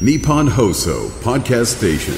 [0.00, 2.14] Nippon Hoso Podcast Station.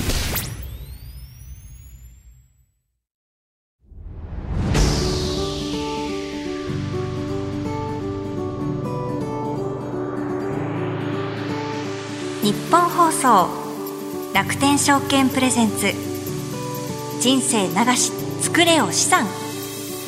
[12.43, 13.51] 日本放送
[14.33, 15.93] 楽天証券プレゼンツ。
[17.21, 19.27] 人生流し作れよ資産。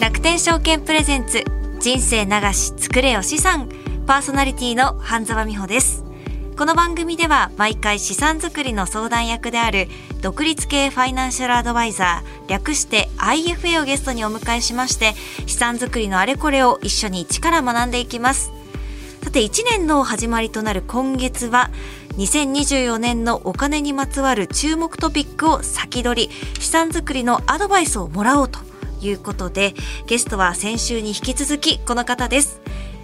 [0.00, 1.45] 楽天証券プレゼンツ
[1.80, 3.69] 人生流し作れよ資産。
[4.07, 6.07] パーソナリティの半沢美穂です。
[6.59, 9.86] この番組では毎回資産作りの相談役である
[10.22, 15.13] 独立系ファイナンシャルアドバイザー略して IFA をゲストにお迎えしまして
[15.46, 18.50] 資産作りのあれこれを一緒に一から学んでいきます。
[19.22, 21.71] さて1年の始まりとなる今月は
[22.16, 28.58] 2024年のお金にまつわる注目トピックを先取り資産作りのアドバイスをもらおうと
[29.00, 29.75] いうことで
[30.08, 32.61] ゲストは先週に引き続きこの方です。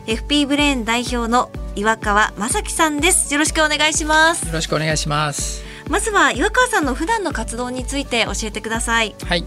[0.07, 5.65] FP ブレーン代表の岩川正樹さんですよろしくお願いしますよろしくお願いします。
[5.89, 9.45] まずは岩川さんの普段の活動について教えてくださいはい、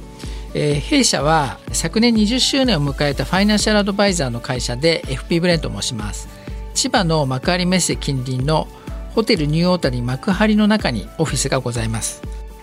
[0.56, 6.28] えー弊社は昨年20周年を迎えたファイナンシャルアドバイザーの会社で FP ブレーンと申します。
[6.74, 8.68] 千葉の幕張メッセ近隣の
[9.14, 12.22] ホテルニューオータニ幕張の中にオフィスがございます。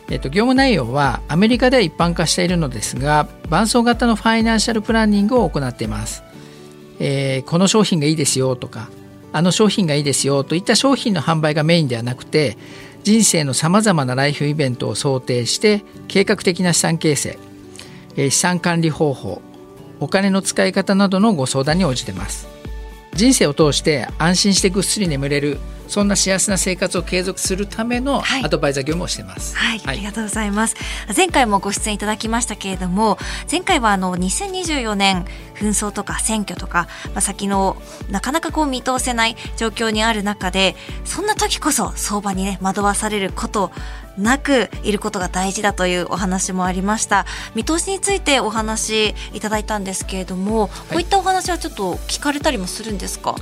[0.08, 6.22] えっと、業務内容はアメリカでは一般化しているのですが伴走型のファイナンシャルプランニングを行っています。
[7.00, 8.88] えーこの商品がいいですよとか
[9.32, 12.56] あの商品がいいですよといった商品の販売がメインではなくて
[13.02, 17.38] 人生のさまざまなライフイベントを想定して計画的な資産形成、
[18.16, 19.42] えー資産管理方法
[20.00, 22.48] お金の使い方などのご相談に応じてます。
[23.14, 30.76] 人生を通して安心してぐっすり眠れるそんな幸せな生活を継続するためのはいアドバイザー業務をしてます、はい、ありがとうございます。
[31.16, 33.18] 前回もご出演いただきましたけれども、
[33.50, 37.76] 前回はあの2024年紛争とか選挙とか、まあ、先の
[38.10, 43.70] なかなかこう見通せない状況にある中で、そんな時こそ相場にね惑わされること
[44.18, 47.26] なくいることが大事だというお話もありました。
[47.54, 53.36] 見通しについてお話いただいたんですけれども、こういったお話はちょっと聞かれたりもするんですか？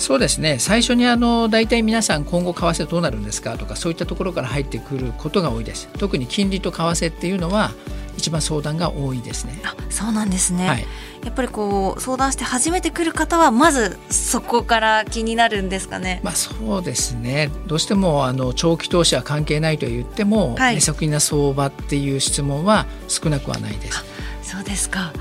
[0.00, 0.58] そうですね。
[0.58, 3.58] 最初にあの大体皆さん今後為替どうなるんですか？
[3.58, 5.88] とかそういったところから入ってくることが多いです。
[5.98, 7.70] 特に金利と為替っていうのは
[8.16, 9.60] 一番相談が多いですね。
[9.62, 10.68] あ、そうなんですね。
[10.68, 10.86] はい。
[11.22, 16.22] やっぱりこう相談して初めて来る方はまずそこから気になるんですかね？
[16.24, 17.50] まあそうですね。
[17.66, 20.76] どうしてもあの長期投資は関係ないと言っても、はい。
[20.76, 24.02] 値速な相場っていう質問は少なくはないです。
[24.42, 25.12] そうですか。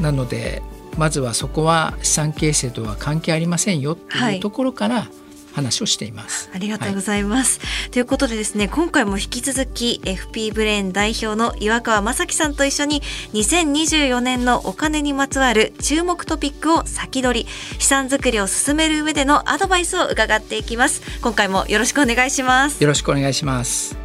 [0.00, 0.60] なので
[0.96, 5.08] まずはそこは資産形成とは関係ありませんよってはいいうところから
[5.52, 7.60] 話をしています、ありがとうございます。
[7.92, 13.02] ということでですね、今回も引き続き FP ブレーン代表の岩川正樹さんと一緒に
[13.34, 21.02] 2024年のお金にまつわる注目トピックを先取り、資産作りを進める上でのアドバイスを伺っていきます。
[21.22, 22.82] 今回もよろしくお願いします。
[22.82, 24.04] よろしくお願いします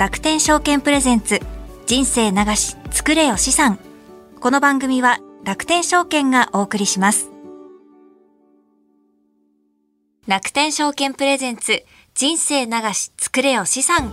[0.00, 1.40] 楽天証券プレゼンツ
[1.84, 3.78] 人生流し作れよ資産
[4.42, 7.30] この番組は楽天証券がお送りします。
[10.26, 11.84] 楽天証券プレゼンツ
[12.14, 14.10] 人生流し作れよ資産。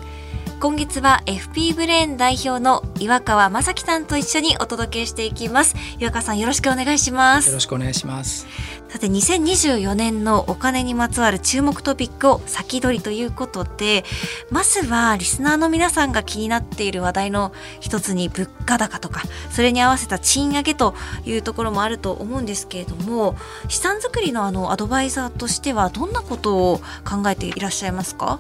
[0.60, 5.76] 今月は FP ブレーン代表の岩川正樹さんと一緒にお届けしていきます。
[6.00, 7.50] 岩川さんよろしくお願いします。
[7.50, 8.48] よろしくお願いします。
[8.90, 14.04] さて2024年のお金にまつわる注目トピックを先取りということで
[14.50, 17.52] まずはリスナーの皆さんが気になっている話題の
[17.82, 20.96] 一つに物価高とかそれに合わせた賃上げと
[21.26, 23.36] いうところもあると思うんですけれども
[23.68, 28.40] 資産作りのあのアドバイザーとしてはどんなことを考えていらっしゃいますか？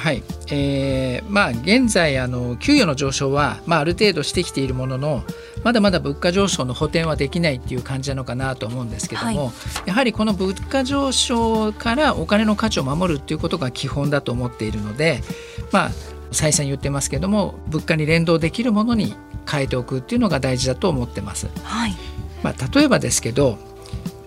[0.00, 5.22] はい、えーまあ現在あの給与の上昇は、まあ、ある程度してきているものの
[5.62, 9.52] まだまだ物価上昇の補填はできないっていう感じなのかなと思うんですけども、は
[9.84, 15.20] やはりこの物価上昇からお金の価値を守るっていうことが基本だと思っているので
[15.70, 15.90] まあ
[16.32, 19.14] 再三言ってますけども物価に連動できるものに
[19.50, 21.48] 変えておくっていうのが大事だと思ってます。
[21.62, 21.94] はい。
[22.42, 23.58] まあ、例えばですけど、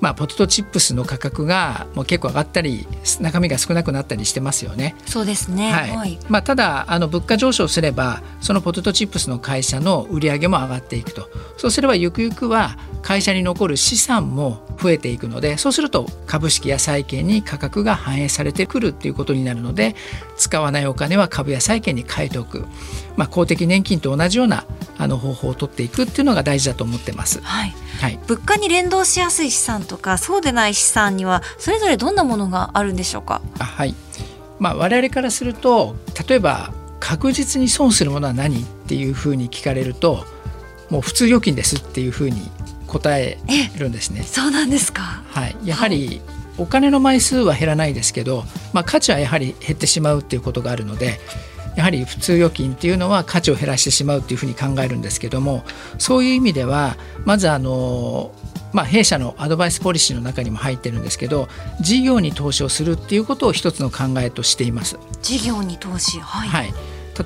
[0.02, 2.88] まあ、ポテトチップスの価格がもう結構上がったり
[3.22, 4.96] 中身が少なくなったりしてますよね。
[5.06, 5.72] そうですね。
[5.72, 6.20] はい。
[6.30, 11.30] まあ、ただあの物価上昇すればそのポテトチップスの会社の売り上げも上がっていくと。
[11.58, 19.96] そうすればゆくゆくは会社に残る資産も増えていくのでそうすると株式や債券に価格が反映されてくるっていうことになるので
[20.38, 22.66] 使わないお金は株や債券に変えておく、
[23.18, 24.66] まあ、公的年金と同じような
[24.98, 27.42] あの方法を取っていくっていうのが大事だと思ってます。
[27.42, 27.74] はい。
[28.00, 28.20] はい。
[28.28, 33.42] 物価に連動しやすい資産とかそうでない資産にはそれぞれどんなものがあるんでしょうか？
[33.60, 33.96] あはい。
[34.60, 35.96] まあ、我々からすると
[36.28, 36.72] 例えば
[37.02, 40.24] 確実に損するものは何っていうふうに聞かれると
[40.90, 42.50] もう普通預金ですっていうふうに
[42.94, 43.38] 答え
[43.78, 44.24] るんですね。
[44.24, 46.22] そうなんですかはい、やはり
[46.58, 48.44] お金の枚数は減らないですけど、
[48.74, 51.20] まあ、価値はやはり減ってしまうっていうことがあるので
[51.76, 55.64] やはり普通預金っていうのは価値を減らしてしまうっていうふうに考えるんですけども
[55.98, 56.96] そういう意味では
[57.26, 58.32] まずあの
[58.74, 61.48] まあ、弊社のアドバイスポリシーの中にも入ってるんですけど
[61.80, 64.98] 事業に投資をするっていうことを一つの考えとしています。
[65.22, 66.74] 事業に投資、はい、はい、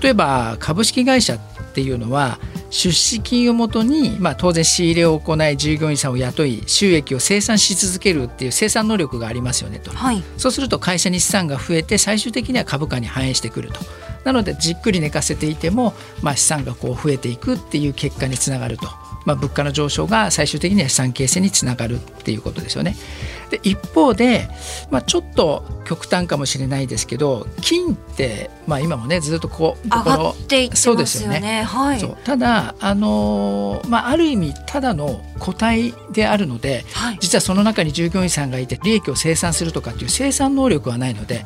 [0.01, 1.39] 例えば株式会社っ
[1.73, 2.39] ていうのは
[2.69, 13.79] 出資金をもとに、まあ、当然仕入れを行い従業員さんを雇い収益を生産し続けるっていう生産能力がありますよねと、はい、そうすると会社に資産が増えて最終的には株価に反映してくると。
[14.23, 19.06] なのでじっくり寝かせていても、まあ、資産がこう増えていくっていう結果につながると。
[19.27, 22.95] まあ、物価の上昇が最終的には資産形成につながるっていうことですよね。
[23.49, 24.47] で一方で、
[24.89, 30.93] まあ、ちょっと極端かもしれないですけど金って、まあ、今もねずっとこう上がっていってますよね。
[30.93, 41.45] そうですよねはい、ただ、あのー、まあ、ある意味ただの個体であるので、はい、実はその中に従業員さんがいて利益を生産するとかっていう生産能力はないので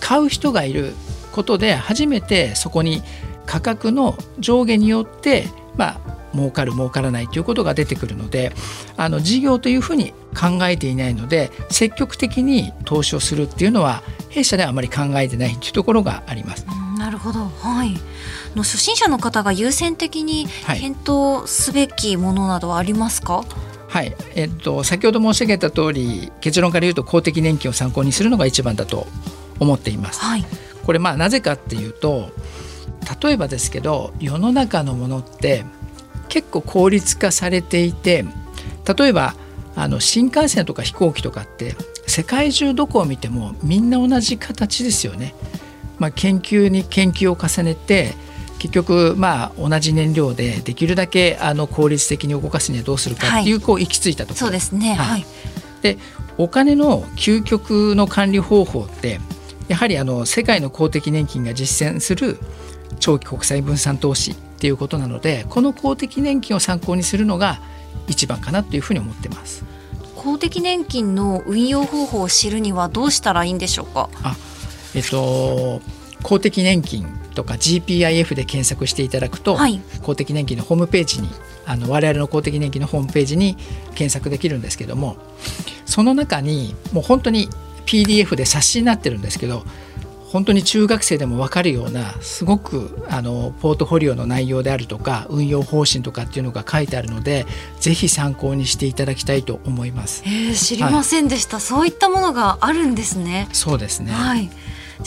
[0.00, 0.94] 買う人がいる
[1.30, 3.02] ことで初めてそこに
[3.46, 5.46] 価格の上下によって
[5.76, 8.52] まあ儲かる儲からないということが出てくるので
[8.96, 16.66] あの事業というふうに考えていないので積極的に投資をするっていうのは弊社ではあまり考えてないというところがあります。
[16.98, 17.94] なるほど、はい、
[18.54, 23.46] の初心者の方が優先的に検討すべきものなどはありますか、はい
[23.94, 24.12] はい。
[24.34, 29.06] えっと、先ほど申し上げた通り結論から言うと公的年金を参考にするのが一番だと
[29.60, 30.20] 思っています。
[30.20, 30.44] はい、
[30.84, 32.30] これまあなぜかっていうと
[33.22, 35.64] 例えばですけど世の中のものって
[36.34, 38.24] 結構効率化されていて
[38.98, 39.36] 例えば
[39.76, 41.76] あの新幹線とか飛行機とかって
[42.08, 45.32] 世界中どこを見てもみんな同じ形ですよね。
[46.00, 48.14] まあ、研究に研究を重ねて
[48.58, 53.52] 結局まあ同じ燃料でできるだけあの効率的に動かすにはどうするかってい。
[53.52, 55.24] うこう行き着いたところ、そうですね、はい、
[55.82, 55.98] で
[56.36, 59.20] お金の究極の管理方法って
[59.68, 62.38] やはりあの世界の公的年金が実践する
[63.00, 67.60] 長期国際分散投資っていうことなのでこの公的年金を参考にするのが
[68.08, 69.64] 一番かなというふうに思ってます。
[70.16, 74.08] 公的年金の運用方法を知るにはどうしたらいいんでしょうか？
[74.22, 74.36] あ、
[74.94, 75.82] えっと
[76.22, 81.28] 公的年金とか GPIF で検索していただくと、はい、公的年金のホームページに
[81.66, 83.56] あの我々の公的年金のホームページに
[83.94, 85.16] 検索できるんですけども
[85.84, 87.50] その中にもう本当に
[87.84, 89.64] PDF で冊子になってるんですけど
[90.34, 97.46] 本当に中学生でも分かるようなすごくあのポートフォリオの内容であるとか運用方針とかっていうのが書いてあるので
[97.78, 100.24] ぜひ参考にしていただきたいと思います。
[100.26, 103.48] えー、知りませんでした、はい、そういったものがあるんですね。
[103.52, 104.10] そうですね。
[104.10, 104.50] はい。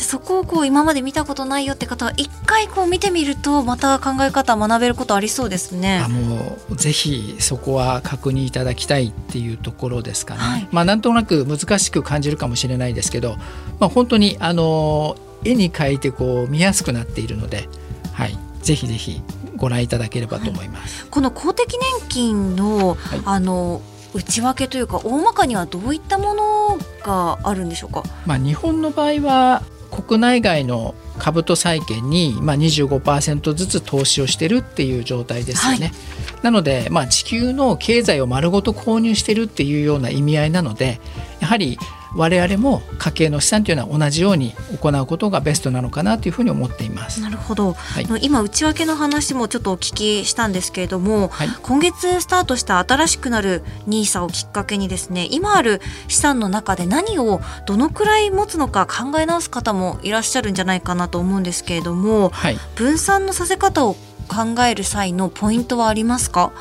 [0.04, 6.02] そこをこう今まで見たことないよって方は一回こう見てみるとまた考え方学べることありそうですね。
[6.06, 10.40] あもうぜひそこは確認いただきたいっていうところですかね。
[10.40, 13.38] はい、まあなんとなく難しく感じるかもしれないですけど、
[13.80, 17.68] まあ本当にあの絵に描いてこう見やすくなっているので、
[18.14, 19.22] はい、ぜひぜひ
[19.56, 21.02] ご覧いただければと思います。
[21.02, 23.82] はい、この公的年金の、はい、あの
[24.14, 28.04] 内訳というか大まかにはどういったものがあるんでしょうか？
[28.26, 35.88] まあ日本の場合は国内外の株と債券に、まあ、25%ずつ投資をしてるっていう状態ですよね。
[35.88, 41.00] はい、なので、まあ、地球の経済を丸ごと購入してるっていうような意味合いなので
[41.40, 41.78] やはり
[42.18, 47.22] 我々も家計の資産というのは同じように行うことがベストなのかなというふうに思っています。
[47.22, 47.74] なるほど。
[47.74, 63.94] はい、今内訳の話もちょっとお聞きしたんですけれども、はい、今月スタートした新しくなるニーサをきっかけにですね、今ある資産の中で何をどのくらい持つのか考え直す方もいらっしゃるんじゃないかなと思うんですけれども、はい、分散のさせ方を
[64.28, 66.52] 考える際のポイントはありますか？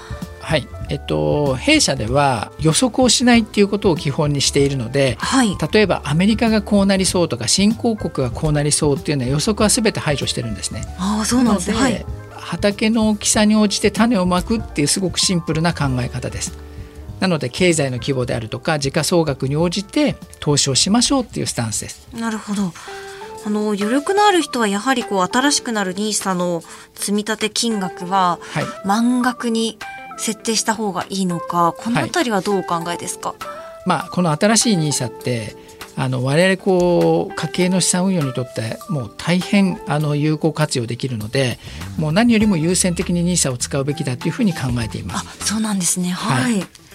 [0.46, 10.84] はい、えっと、弊社では予測をしないっていうことを基本にしているので、はい、例えばアメリカがこうなりそうとか新興国がこうなりそうっていうのは予測は全て排除してるんですね。
[11.00, 16.56] あそうなんですね、はい、畑の大きさに応じて種をまくっていうすごくシンプルな考え方です。
[17.18, 22.06] なので経済の規模であるとか時価総額に応じて投資をしましょうっていうスタンスです。
[22.14, 22.72] なるほど。
[23.44, 26.62] あの余力のある人はやはりこう新しくなるニーサの
[26.94, 28.38] 積み立て金額は
[28.84, 33.38] 満額に、はい設定した方がいいのかこの辺りはどうお考えですか、はい、
[33.86, 35.56] まあ、この新しい NISA って
[35.98, 41.58] あの我々こう家計の資産運用にとってもう大変あの有効活用できるので
[41.98, 45.26] もう何よりも優先的に NISA を使うべきだというふうに考えています。
[45.26, 46.10] あそうなんですね。
[46.10, 46.85] はい、はい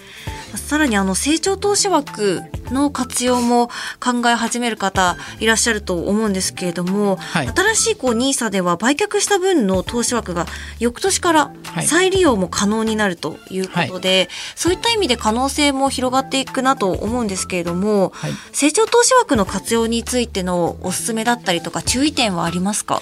[0.56, 3.68] さらにあの成長投資枠の活用も
[4.00, 7.48] 考え始める方いらっしゃると思うんですけれども、はい。
[7.48, 10.46] 新しいこう NISA では売却した分の投資枠が
[10.78, 11.86] 翌年からはい。
[11.86, 18.32] 再利用も可能になるということで、そういった意味で可能性も広がっていくなと思うんですけれども、はい。
[18.52, 23.00] 成長投資枠の活用についてのおすすめだったりとか注意点はありますか？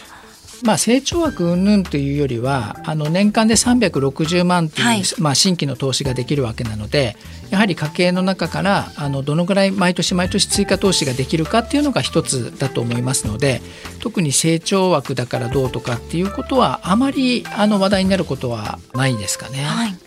[0.62, 7.16] まあ、成長枠云々というよりはあの年間で360万という、はいまあ、新規の投資ができるわけなので
[7.50, 13.60] やはり家計の中からあのどのぐらい毎年毎年追加投資ができるかっていうのが一つだと思いますので
[14.00, 19.64] 特に成長枠だからどうとかっていうことはあまりあの話題になることはないですかね。
[19.64, 19.98] はい、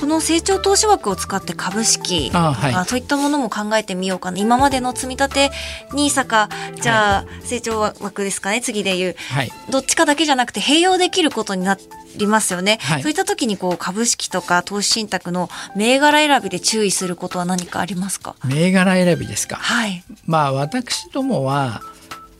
[0.00, 2.84] この成長投資枠を使って株式とかあはい。
[2.86, 4.38] そういったものも考えてみようかな。
[4.38, 5.50] 今までの積み立て
[5.92, 6.48] NISA か
[6.80, 8.60] じゃあ成長枠ですかね。
[8.60, 9.16] 次でいう。
[9.30, 9.52] はい。
[9.70, 11.78] どっちかだけじゃなくて併用できることにな
[12.16, 13.02] りますよね、はい。
[13.02, 18.36] そういった時にこう株式とか投資信託の銘柄選びで注意することは何かありますか？
[18.44, 19.56] 銘柄選びですか？
[19.56, 20.02] はい。
[20.26, 21.80] まあ私どもは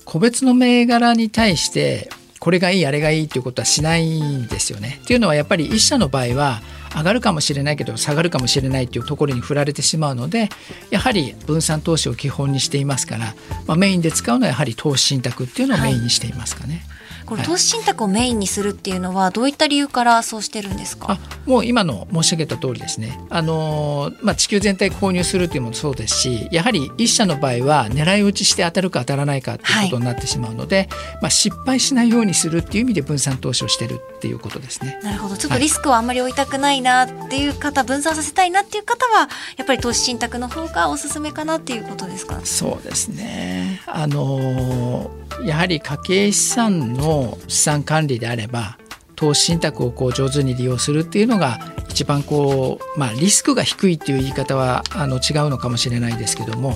[0.04, 5.00] 個別の銘柄に対してこれがいいあれがいいということはしないんですよね。
[5.02, 6.60] っていうのはやっぱり一社の場合は
[6.94, 10.48] 上がるかもしれないけど下がるかもしれないというところに振られてしまうので
[10.90, 13.34] やはり分散投資を基本にしていますから、
[13.66, 16.84] まあ、メインで使うのはやはり投資信託っていうのをメインにしていますかね。
[16.88, 16.96] はい
[17.35, 17.45] はい。
[17.45, 21.12] 投資信託をメインにするっていうのはどういった理由からそうしてるんですか？
[21.12, 30.88] あもう今の申し上げた通りですね、あのーまあ、地球全体購入するというのもそうですしやはり一社の場合は狙い撃ちして当たるか当たらないかということになってしまうので、
[31.21, 35.00] まあ、失敗しないようにするっていう意味で分散投資をしてるっていうことですね。
[35.02, 35.37] なるほど。
[35.37, 42.40] ちょっとリスクをあんまり負いたくないなっていう方、分散させたいなっていう方はやっぱり投資信託の方がおすすめかなっていうことですか？
[42.45, 43.80] そうですね。
[43.87, 47.15] あのーやはり家計資産の
[47.49, 48.78] 資産管理であれば
[49.14, 51.58] 投資信託をこう上手に利用するっていうのが
[51.88, 56.73] 一番こう、まあ、リスクが低いっていう言い方はあの違うのかもしれないですけども、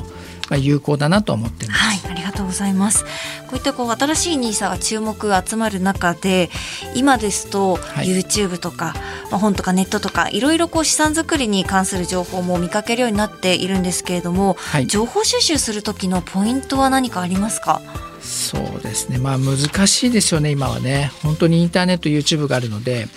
[0.48, 1.80] まあ、有効だなと思っています。
[2.06, 3.04] はい、ありがとうございます。
[3.04, 3.08] こ
[3.52, 6.48] ういったこう新しいニーサが注目が集まる中で、
[6.94, 8.94] 今ですと、い YouTube とか、
[9.30, 17.82] まあ、本とかネットとかいろいろこう資産作りに関する情報も見かけるようになっているんですけれども、はい情報収集する時のポイントは何かありますか？
[18.30, 19.18] そうですね。
[19.18, 21.10] まあ難しいですよね今はね。
[21.22, 23.08] 本当にインターネット YouTube があるので。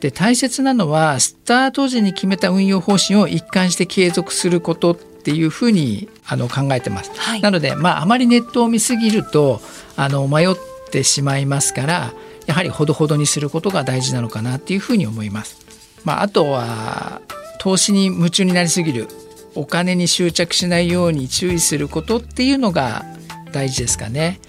[0.00, 7.12] で大切なのはスタート時に決めた運用方針を一貫して継続することっていうふうにあの考えてます。
[7.16, 7.40] はい。
[7.40, 9.60] なので、まあ、あまりネットを見すぎると
[9.96, 10.56] あの迷っ
[10.90, 12.12] てしまいますから
[12.46, 15.56] やはりほどほどにすることが大事なのかなっていうふうに思います。
[16.02, 17.20] まあ、あとは
[17.60, 19.06] 投資に夢中になりすぎる。
[19.54, 23.04] お金に執着しないように注意することっていうのが
[23.52, 24.40] 大事ですかね。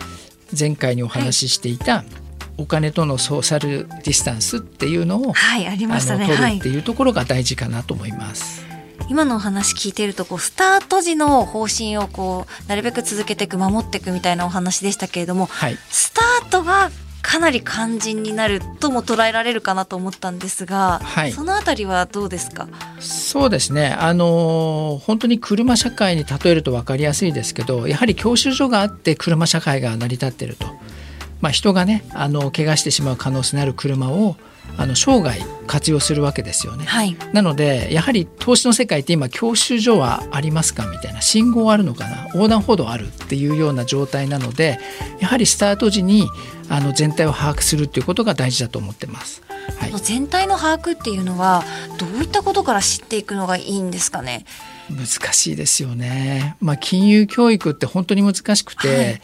[0.57, 2.03] 前回にお話ししていた、
[2.57, 6.27] お金とのソーシャルディスタンスっていうのを、はい、ありましたね。
[6.27, 6.69] 取るって。
[6.69, 8.63] いうところが大事かなと思います。
[9.09, 16.89] 今のお話聞いてるとこうスタート時の方針をこうなるべく続けていく守っていくみたいなお話でしたけれども、はい、スタートが
[17.23, 21.31] かなり肝心になるとも捉えられるかなと思ったんですが、はい。
[21.31, 22.67] そのあたりはどうですか？
[22.99, 23.95] そうですね。
[23.97, 30.67] あの本当に車社会に例えると分かりやすいですけどやはり教習所があって車社会が成り立っていると、
[31.41, 34.35] まあ、人がねあの怪我してしまう可能性のある車を
[34.77, 36.85] あの生涯活用するわけですよね。
[36.85, 44.79] はいなのでやはり投資の世界って今教習所はありますかみたいな信号あるのかな横断歩道あるっていうような状態なので
[45.19, 46.27] やはりスタート時に
[46.69, 49.41] あの全体を把握するっていうことが大事だと思ってます。
[49.79, 51.63] はい、全体の把握っていうのは
[51.97, 54.45] どういったことから知っていくのがいいんですかね？
[54.89, 56.55] 難しいですよね。
[56.59, 59.21] まあ、金融教育って本当に難しくて、はい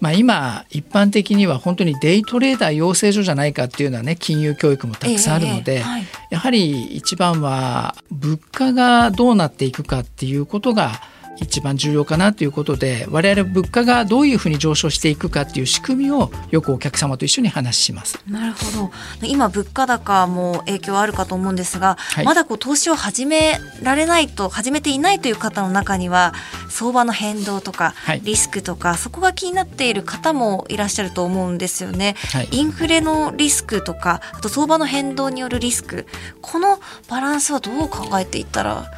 [0.00, 11.00] まあ、今一般的には本当にデイトレーダー養成所じゃないかっていうのはね金融教育もたくさんあるので、ええはいやはり一番は物価がどうなっていくかっていうことが
[11.40, 18.18] 一番重要かなということで我々物価がどういうふうに上昇していくかっていう仕組みをよくお客様と一緒に話します。
[18.28, 18.90] なるほ
[19.20, 19.26] ど。
[19.26, 22.24] 今物価高も影響あるかと思うんですが、はい。
[22.24, 26.34] まだこう投資を始められないと始めていないという方の中には
[26.68, 28.20] 相場の変動とか、はい。
[28.22, 32.16] リスクとかそこが気になっている方もいらっしゃると思うんですよね。
[32.32, 32.48] はい。
[32.50, 36.06] インフレのリスクとかあと相場の変動によるリスク
[36.40, 38.90] このバランスはどう考えていったら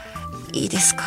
[0.52, 1.04] いいですか、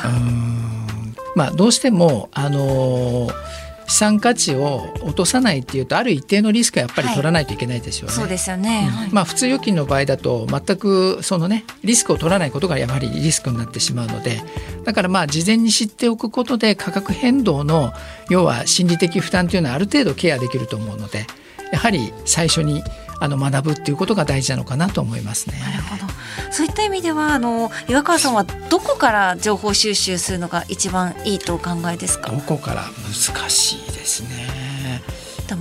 [1.36, 3.62] まあ、どうしても、あのー
[3.92, 8.14] 資産価値を落とさないっていうとある一定のリスクはやっぱり取らないといけないですよね。
[8.14, 8.90] そうですよね。
[8.90, 14.42] はいまあ、普通預金の場合だと全くそのねリスクを取らないことがやはりリスクになってしまうので
[14.86, 17.92] だからまあ事前に知っておくことで価格変動の
[18.30, 21.28] 要は心理的負担というのはある程度ケアできると思うので
[21.74, 22.82] やはり最初に
[23.22, 25.58] あの学ぶっていうことが大事なのかなと思いますね。
[25.60, 26.12] なるほど
[26.52, 32.32] そういった意味ではあの岩川さんはどこから情報収集するのが一番いいとお考えですか？
[32.32, 32.84] どこから？
[32.84, 35.02] 難しいですね。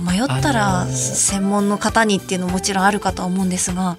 [0.05, 3.97] 迷ったらあのー専門の方にっていうのももちろんあるかとは思うんですが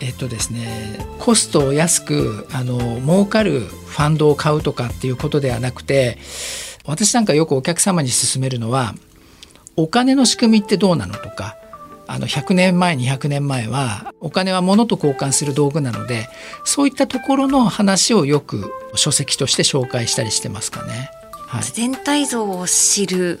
[0.00, 6.18] えっとですね、コストを安くあの儲かるファンドを買うとかっていうことではなくて
[6.84, 8.94] 私なんかよくお客様に勧めるのは
[9.76, 11.56] お金の仕組みってどうなのとか
[12.12, 16.28] あの100年前200年前はお金は物と交換する道具なので
[16.62, 21.10] そういったところの話をよく書籍として紹介したりしてますかね。
[21.46, 23.40] はい、全体像を知る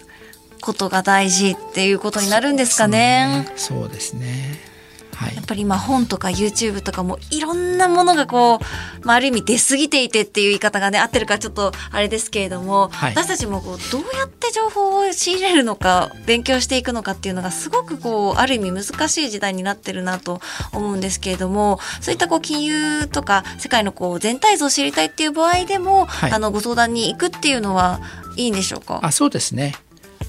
[0.62, 3.46] ことが大事っていうことになるんですかね。
[3.56, 4.71] そうですね。
[5.14, 5.36] はい。
[5.36, 8.60] やっぱり今本とか YouTube とかもいろんなものがこ
[9.02, 13.12] う、まあ、ある意味出過ぎていてっていう言い方がね合ってるかちょっとあれですけれども、はい。
[13.12, 20.40] 私たちもこうどうやって情報を仕入れるのか勉強していくのかっていうのがすごくこうある意味難しい時代になってるなと
[20.72, 26.32] 思うんですけれどもそういったこう金融とか世界のこう全体像を知りたいっていう場合でも、はい。
[26.32, 28.00] あのご相談に行くっていうのは
[28.36, 29.00] いいんでしょうか？
[29.02, 29.74] あそうですね。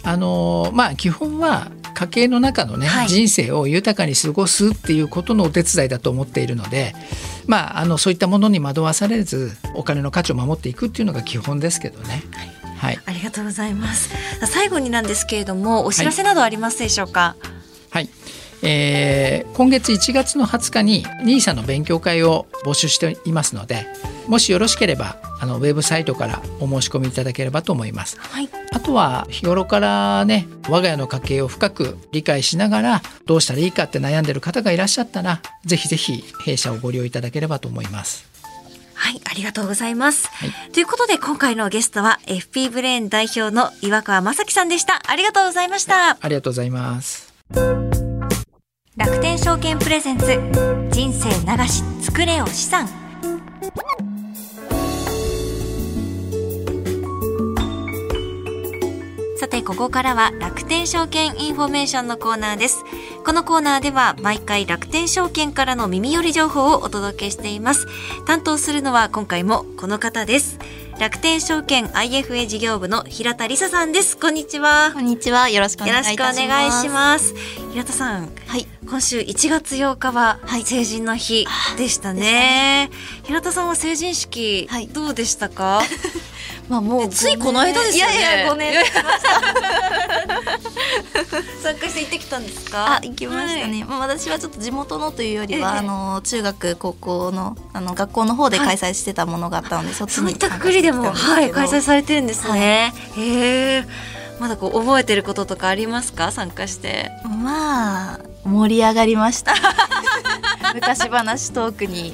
[0.03, 6.93] あのまあ基本は家計の中のね、はい人生を豊かに過ごすっていうことのお手伝いだと思っているので、
[7.47, 12.23] まああのそういったものに惑わされずお金の価値を守っていくっていうのが基本ですけどね。
[12.77, 12.99] はい。
[13.05, 14.13] ありがとうございます
[14.45, 17.37] 最後になんですけれどもお知らせなどありますでしょうか、
[17.91, 18.09] はい。
[18.61, 23.85] えー今月1月の20日に NISA の勉強会を募集していますので、
[24.27, 28.17] もしよろしければあのウェブサイトからお申し込みいただければと思います。
[28.17, 38.25] はいあとは日頃からね我が家の家計を深く理解しながらどうしたらいいかって悩んでる方がいらっしゃったらぜひぜひ弊社をご利用いただければと思います。
[38.95, 40.29] はい、ありがとうございます。
[40.29, 45.01] はいということで今回のゲストは FP ブレーン代表の岩川正樹さんでした。
[45.05, 46.17] ありがとうございました。
[46.19, 47.33] ありがとうございます。
[48.95, 50.25] 楽天証券プレゼンツ
[50.91, 52.87] 人生長し作れよ資産。
[59.43, 62.81] さてここからは楽天証券インフォメーションのコーナーです
[63.25, 67.85] このコーナーでは毎回楽天証券からの耳寄り情報をお届けしています
[68.25, 70.59] 担当するのは今回もこの方です
[70.97, 75.49] 楽天証券 IFA 事業部の平田理沙さんですこんにちはこんにちは。
[75.49, 76.47] よろしくお願いいたします。
[76.47, 77.33] 願いします
[77.71, 78.65] 平田さんはい。
[78.87, 82.91] 今週1月8日は成人の日でしたね。
[83.23, 85.81] 平田さんは成人式はいどうでしたか？
[86.69, 88.73] まあもうついこの間ですよねいやいや五年
[91.61, 92.95] 参加して行ってきたんですか？
[92.95, 93.83] あ行きましたね。
[93.87, 102.93] まあ私はちょっと地元のというよりは、ええあの中学高校のあの学校の方で開催してたものがあったので、そっちにそったくくりでもはい開催されてるんですね。
[103.15, 103.85] へえ。
[104.39, 106.31] まだこう覚えてることとかありますか？
[106.31, 107.11] 参加して。
[107.43, 109.53] まあ盛り上がりました。
[110.73, 112.11] 昔話トークに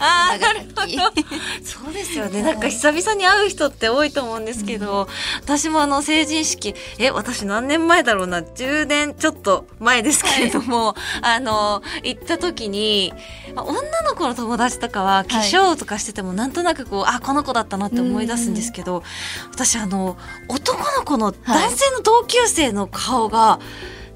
[1.64, 2.42] そうですよね。
[2.42, 5.08] なんか久々に会う人って多いと思うんですけど、
[5.42, 13.14] 私もあの成人式、え、私何年前だろうな、10年ちょっと前ですけれども、あの、行った時に、
[13.56, 19.04] まあ女の子の友達とかは化粧とかしててもなんとなくこう、あ、この子だったなって思い出すんですけど、
[19.52, 20.18] 私あの、
[20.50, 23.60] 男の子の男性の同級生の顔が、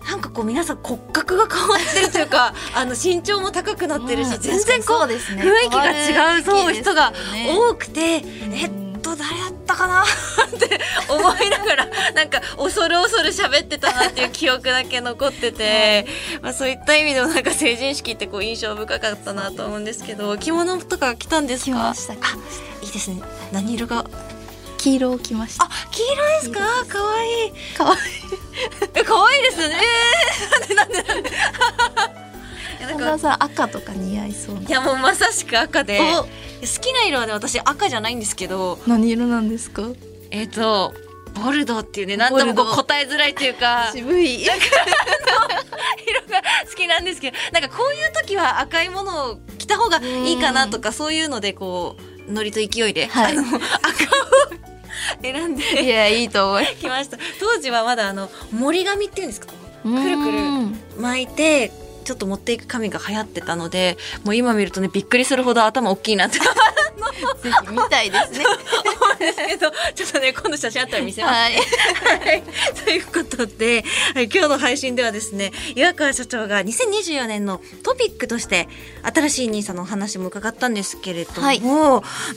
[0.10, 5.16] なんかこう皆さん骨格が変わってるというか あの身長も高くなってるし、うん全然こうね。
[5.16, 7.14] 雰囲気が違うそう人が
[7.70, 8.02] 多くて、
[8.54, 10.04] えっと誰だったかな？
[10.04, 16.06] って思いながらなんか恐る恐る喋ってたなっていう記憶だけ残ってて、
[16.42, 21.72] まあ、そういった意味でもなんか成人式ってこう印象深かったなと思うんですけど着物とか着たんですか？
[21.72, 22.14] 来ました。
[22.14, 22.18] あ
[22.82, 23.22] いいですね。
[23.52, 24.06] 何色が
[24.84, 25.66] 黄色を着ました。
[25.66, 26.60] あ黄色ですか？
[26.90, 27.54] 可愛い。
[27.78, 28.00] 可愛い。
[28.96, 29.76] え可愛いですよね。
[30.70, 31.30] えーなんでなんで？
[32.98, 34.62] なん赤とか似合いそうな。
[34.62, 36.00] いやもうまさしく赤で。
[36.02, 36.24] お。
[36.24, 36.28] 好
[36.82, 38.78] きな色はね私赤じゃないんですけど。
[38.86, 39.84] 何色なんですか？
[40.32, 40.94] えっ、と
[41.34, 43.90] ボルドーっていうね何ともこう答えづらいっていうか。
[43.94, 44.46] 色 渋い。
[44.46, 44.54] が
[46.70, 47.38] 好きなんですけど。
[47.54, 51.96] なんかこういう時は赤いものを着た方がいいかなとかそういうのでこ
[52.28, 53.38] うノリと勢いで、はい。
[53.38, 53.60] あの 赤を
[55.22, 56.66] 選んいでやいいと思い。
[56.76, 57.18] きました。
[57.40, 59.48] 当時はまだあの森髪っていうんですか？
[59.48, 59.54] く
[59.90, 61.72] るくるうん巻いて
[62.06, 66.38] ちょっと持っていく髪が流行ってたのでもう今見るとねびっくりするほど頭大きいなって
[67.42, 68.46] ぜひ見たいですね。
[69.20, 71.34] ですけど、ちょっとね、今度写真あったら見せます。
[71.34, 71.54] はい。
[71.54, 72.44] はい、
[72.84, 78.68] ということで、はい、今日の配信ではですね岩川社長が2024年のトピックとして
[79.02, 81.62] 新しいニーサのお話も伺ったんですけれども、はい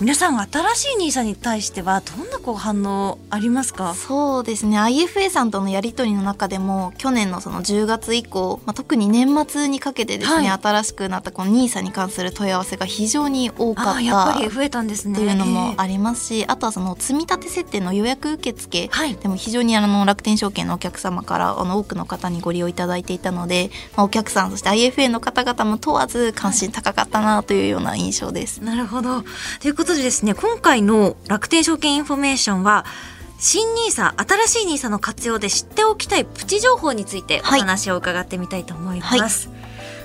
[0.01, 3.95] 皆さん新しいニーサに対してはどんなこう反応ありますか？
[3.95, 15.17] そうですね IFA さんとのやり取りの中でも去年のその10月以降、まあ、特に年末にかけてですね、はい新しくなったこの NISA に関する問い合わせが非常に多かあっー増えたんですね。
[15.17, 18.89] というのもありますし、あとはその積み立て設定の予約受付。
[18.91, 19.15] はい。
[19.17, 28.63] でも非常にあの楽天証券のお客様からあの多くの方にご利用いただいていたので、まあ、お客さんそして IFA の方々も問わず関心高かったなというような印象です。
[28.63, 29.23] なるほど。
[29.61, 32.85] ということでですね今回の楽天証券インフォメーションは
[33.39, 37.61] 新 NISA 新しい NISA の活用で知っておきたいプチ情報についておはい。
[37.61, 39.51] 話を伺ってみたいと思います。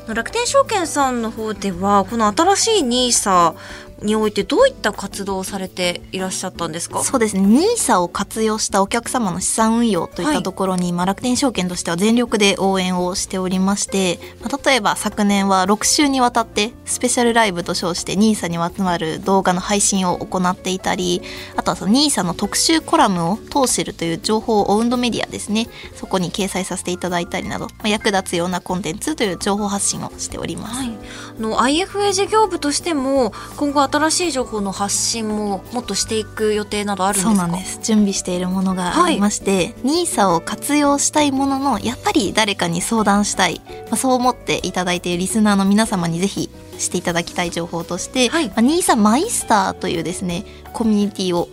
[0.08, 3.54] 楽天証券さんの方ではこの新しい NISA
[4.02, 7.04] においてどういった活動をされていらっしゃったんですか？
[7.04, 7.44] そうですね。
[7.44, 21.22] NISA を活用したお客様の資産運用といったところに、まあ、楽天証券としては全力で応援をしておりまして、まあ、例えば昨年は6週にわたってスペシャルライブと称して NISA にまつわる動画の配信を行っていたり
[21.56, 25.68] あとはその NISA の特集コラムを通してるという情報オウンドメディアですね。
[25.96, 30.76] そこに掲載させていただいたりなど、まあ、役立つようなコンテンツという情報発信をしております。
[30.78, 30.98] はい、
[31.38, 37.32] あの IFA 事業部としても今後新しい情報の発信ももっとしていく予定などあるんですか？
[37.32, 37.80] そうなんです。
[37.84, 48.48] 準備しているものがありまして、NISA を活用したいもののやっぱり誰かに相談したい、まあ、そう思っていただいているリスナーの皆様にぜひしていただきたい情報として、はい。
[48.48, 51.50] まあ、NISA マイスターというですねコミュニティを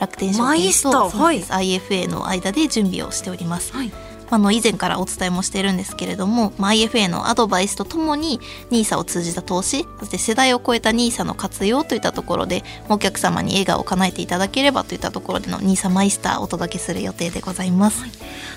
[0.00, 1.52] 楽天証券とそうです。
[1.52, 3.72] IFA の間で準備をしております。
[3.72, 3.92] はい
[4.32, 8.40] あの以前からお伝えもしているんですけれども、まあ、IFA のアドバイスとともに
[8.70, 18.02] NISA を通じた投資そして世代を超えた NISA の活用といったところでお客様に笑顔を叶えていただければといったところでの NISA マイスターをお届けする予定でございます。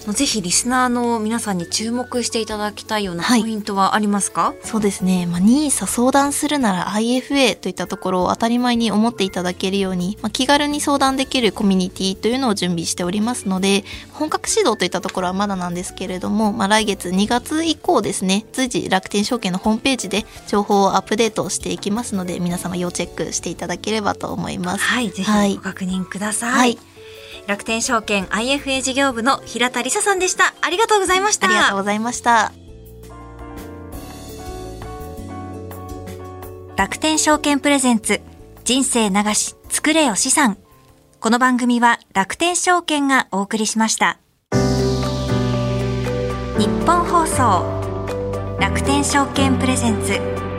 [0.06, 3.42] あのぜひリスナーの皆さんに注目していただきたいようなポはい。
[3.42, 13.84] イントはありますか、そうですね、まあ、NISA 相談するなら IFA といったところを当たり前に思っていただけるように、まあ、気軽に相談できるコミュニティというのを準備しておりますので
[14.14, 24.84] 本格指導といったところはまだなんですけれども、まあ、来月2月以降ですね随時楽天証券のホームページで情報をアップデートしていきますので皆様要チェックしていただければと思います。
[24.84, 25.52] はいぜはい。
[25.52, 26.78] ひご確認ください、はい。
[27.48, 30.54] 楽天証券 IFA 事業部の平田理沙さんでした。
[30.62, 31.48] ありがとうございました。
[31.48, 32.52] ありがとうございました。
[36.76, 38.22] 楽天証券プレゼンツ
[38.66, 40.58] 人生流し作れよ資産。
[41.20, 44.20] この番組は楽天証券がお送りしました
[46.58, 47.66] 日本放送
[48.62, 50.14] 楽天証券プレゼンツ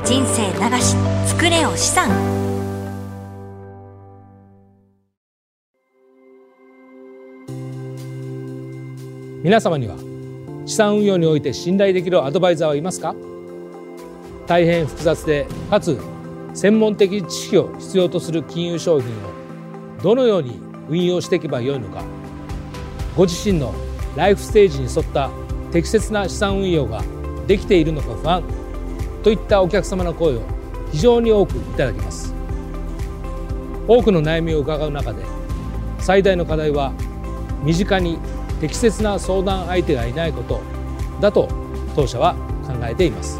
[0.04, 0.94] 人生流し
[1.26, 2.10] 作れよ資産。
[9.42, 9.96] 皆様には
[10.66, 13.14] 資産運用において信頼できるアドバイザーはいますか？
[14.46, 15.98] 大変複雑でかつ
[16.52, 22.04] 専門的知識を必要とする金融商品をどのように運用していけばよいのか。
[23.16, 23.72] ご自身の
[24.14, 25.30] ライフステージに沿った
[25.76, 27.02] 適切な資産運用が
[27.46, 28.42] できているのか不安
[29.22, 30.40] といったお客様の声を
[30.90, 32.34] 非常に多くいただきます。
[33.86, 35.22] 多くの悩みを伺う中で
[35.98, 36.94] 最大の課題は
[37.62, 38.18] 身近に
[38.58, 40.62] 適切な相談相手がいないこと
[41.20, 41.46] だと
[41.94, 42.34] 当社は
[42.66, 43.38] 考えています。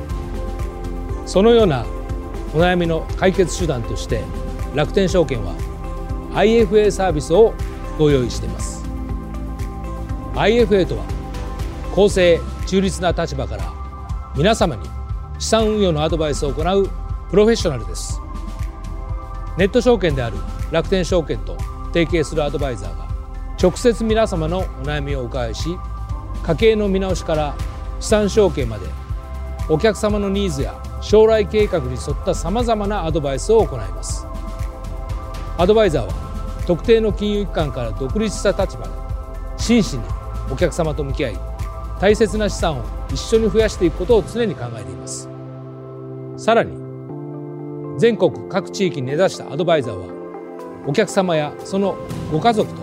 [1.24, 1.86] そのような
[2.54, 4.22] お悩みの解決手段として
[4.74, 5.54] 楽天証券は
[6.34, 7.54] IFA サービスを
[7.98, 8.84] ご用意しています。
[10.34, 11.15] IFA とは
[11.96, 13.72] 公正中立な立場から
[14.36, 14.86] 皆様に
[15.38, 16.90] 資産運用のアドバイスを行う
[17.30, 18.20] プロフェッショナルです。
[19.56, 20.36] ネット証券である
[20.70, 21.56] 楽天証券と
[21.94, 23.06] 提携するアドバイザーが
[23.58, 25.70] 直接皆様のお悩みをお伺いし
[26.42, 27.56] 家計の見直しから
[27.98, 28.88] 資産承継まで
[29.70, 34.26] お客様のニーズや将来計画に沿ったさまざまなアドバイスを行います。
[35.56, 36.12] アドバイザーは
[36.66, 38.90] 特定の金融機関から独立した立場で
[39.56, 40.04] 真摯に
[40.52, 41.55] お客様と向き合い
[42.00, 45.28] 大切な資産を一緒に増やしていくことを常に考えています。
[46.36, 46.76] さらに
[47.98, 51.96] 全国各地域に根ざしたアドバイザーはお客様やその
[52.30, 52.82] ご家族と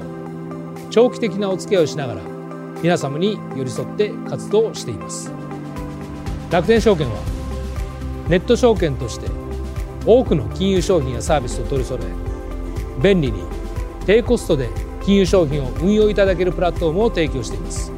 [0.90, 2.22] 長期的なお付き合いをしながら
[2.82, 5.32] 皆様に寄り添って活動しています。
[6.50, 7.16] 楽天証券は
[8.28, 9.28] ネット証券として
[10.06, 13.44] 多くの金融商品やサービスを取り揃え便利に
[14.06, 14.70] 低コストで
[15.06, 17.93] 金融商品を運用いただけるプラットフォームを提供しています。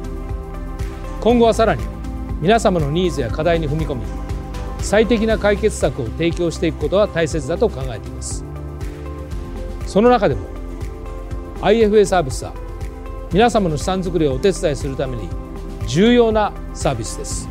[1.26, 1.82] 今後はさらに
[2.40, 4.02] 皆様のニーズや課題に踏み込み
[4.78, 8.44] 最適な解決策を提供していくことは大切だと考えています。
[9.88, 10.46] その中でも
[11.62, 12.52] IFA サービスは
[13.32, 15.28] 皆様の資産作りをお手伝いするために
[15.88, 17.48] 重要なサービスです。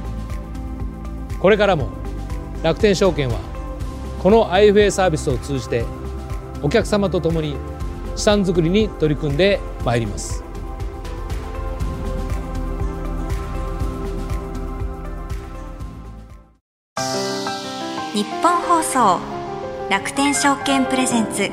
[1.41, 1.89] これからも
[2.63, 3.39] 楽天証券は
[4.23, 5.83] この IFA サービスを通じて
[6.61, 7.57] お客様と共に
[8.15, 10.44] 資産作りに取り組んでまいります。
[18.15, 19.19] 日本放送。
[19.89, 21.51] 楽天証券プレゼンツ。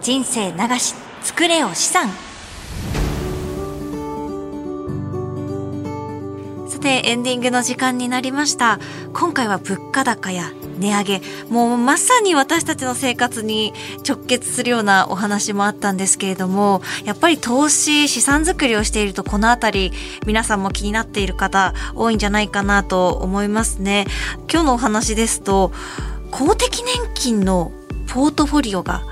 [0.00, 2.08] 人生流し作れよ資産。
[6.66, 8.78] さてエンディングの時間になりました。
[9.12, 11.22] 今回は物価高や値上げ。
[11.50, 13.72] もうまさに私たちの生活に
[14.08, 19.92] 直結するようなお話もあったんですけれどもやっぱり投資資産作りをしているとこのあたり
[20.26, 24.06] 皆さんも気になっている方多いんじゃないかなと思いますね。
[24.50, 25.72] 今日のお話ですと
[26.30, 27.72] 公的年金の
[28.08, 29.02] ポートフォリオが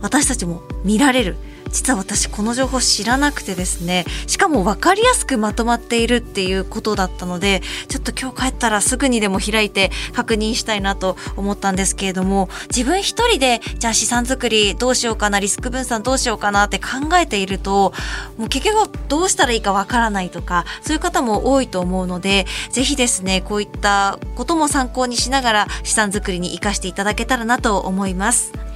[0.00, 1.36] 私たちも見られる。
[1.72, 17.92] 実は私この情報知らなくてですねしかも分かりやすくまとまっているっていうことだったのでちょっと今日帰ったらすぐにでも開いて確認したいなと思ったんですけれども自分一人でじゃあ資産作りどうしようかなリスク分散どうしようかなって考えていると
[18.36, 28.67] もう結局どうしたらいいか分からないとかそういう方も多いと思うのでぜひですねこういったことも参考にしながら資産作りに生かしていただけたらなと思います。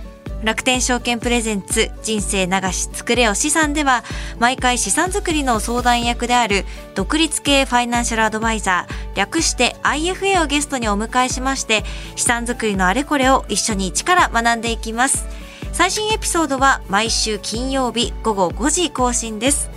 [0.43, 4.03] 楽天証券プレゼンツ人生流し作れよ資産では
[4.39, 11.85] 毎回資産作りの相談役である独立系ファイナンシャルアドバイザー略して IFA をゲストにお迎えしまして
[12.17, 15.27] 資産作りのあれこれを一緒に一から学んでいきます。
[15.73, 19.71] 最新エピソードは毎週金曜日午後5時更新です。